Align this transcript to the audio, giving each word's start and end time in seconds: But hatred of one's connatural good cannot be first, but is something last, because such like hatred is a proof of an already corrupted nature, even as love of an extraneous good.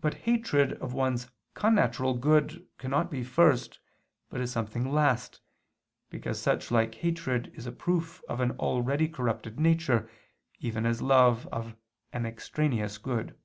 But 0.00 0.14
hatred 0.26 0.72
of 0.82 0.92
one's 0.92 1.28
connatural 1.54 2.18
good 2.18 2.66
cannot 2.78 3.12
be 3.12 3.22
first, 3.22 3.78
but 4.28 4.40
is 4.40 4.50
something 4.50 4.90
last, 4.92 5.40
because 6.08 6.42
such 6.42 6.72
like 6.72 6.96
hatred 6.96 7.52
is 7.54 7.64
a 7.64 7.70
proof 7.70 8.24
of 8.28 8.40
an 8.40 8.50
already 8.58 9.06
corrupted 9.08 9.60
nature, 9.60 10.10
even 10.58 10.84
as 10.84 11.00
love 11.00 11.46
of 11.52 11.76
an 12.12 12.26
extraneous 12.26 12.98
good. 12.98 13.38